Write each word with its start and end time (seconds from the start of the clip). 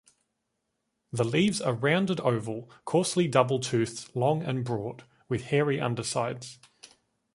The 1.13 1.23
leaves 1.23 1.61
are 1.61 1.75
rounded 1.75 2.19
oval, 2.21 2.71
coarsely 2.85 3.27
double-toothed, 3.27 4.15
long 4.15 4.41
and 4.41 4.63
broad, 4.65 5.03
with 5.29 5.43
hairy 5.51 5.79
undersides. 5.79 6.57